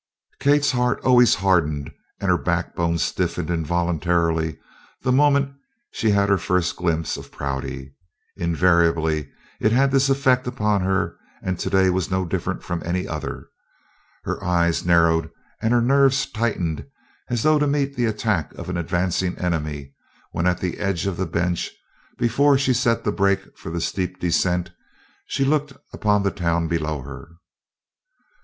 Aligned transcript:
Kate's 0.39 0.71
heart 0.71 0.99
always 1.01 1.35
hardened 1.35 1.91
and 2.19 2.31
her 2.31 2.37
backbone 2.39 2.97
stiffened 2.97 3.51
involuntarily 3.51 4.57
the 5.03 5.11
moment 5.11 5.53
she 5.91 6.09
had 6.09 6.27
her 6.27 6.39
first 6.39 6.75
glimpse 6.75 7.17
of 7.17 7.31
Prouty. 7.31 7.93
Invariably 8.35 9.29
it 9.59 9.71
had 9.71 9.91
this 9.91 10.09
effect 10.09 10.47
upon 10.47 10.81
her 10.81 11.19
and 11.43 11.59
to 11.59 11.69
day 11.69 11.91
was 11.91 12.09
no 12.09 12.25
different 12.25 12.63
from 12.63 12.81
any 12.83 13.07
other. 13.07 13.47
Her 14.23 14.43
eyes 14.43 14.83
narrowed 14.83 15.29
and 15.61 15.71
her 15.71 15.81
nerves 15.83 16.25
tightened 16.25 16.83
as 17.29 17.43
though 17.43 17.59
to 17.59 17.67
meet 17.67 17.95
the 17.95 18.05
attack 18.05 18.55
of 18.55 18.69
an 18.69 18.77
advancing 18.77 19.37
enemy 19.37 19.93
when 20.31 20.47
at 20.47 20.59
the 20.59 20.79
edge 20.79 21.05
of 21.05 21.15
the 21.15 21.27
bench, 21.27 21.69
before 22.17 22.57
she 22.57 22.73
set 22.73 23.03
the 23.03 23.11
brake 23.11 23.55
for 23.55 23.69
the 23.69 23.79
steep 23.79 24.19
descent, 24.19 24.71
she 25.27 25.45
looked 25.45 25.73
upon 25.93 26.23
the 26.23 26.31
town 26.31 26.67
below 26.67 27.03
her. 27.03 27.29